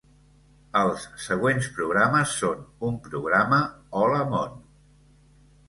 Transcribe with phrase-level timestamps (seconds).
[0.79, 3.63] Els següents programes són un programa
[4.03, 4.59] Hola Món!